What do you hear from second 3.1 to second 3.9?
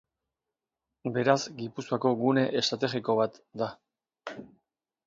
bat da.